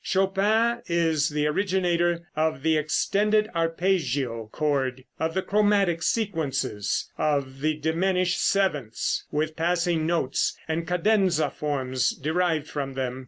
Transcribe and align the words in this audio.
Chopin 0.03 0.81
is 0.87 1.29
the 1.29 1.45
originator 1.45 2.27
of 2.35 2.63
the 2.63 2.75
extended 2.75 3.47
arpeggio 3.55 4.49
chord, 4.51 5.03
of 5.19 5.35
the 5.35 5.43
chromatic 5.43 6.01
sequences 6.01 7.11
of 7.19 7.59
the 7.59 7.75
diminished 7.75 8.41
sevenths 8.43 9.25
with 9.31 9.55
passing 9.55 10.07
notes, 10.07 10.57
and 10.67 10.87
cadenza 10.87 11.51
forms 11.51 12.15
derived 12.17 12.65
from 12.67 12.93
them. 12.95 13.19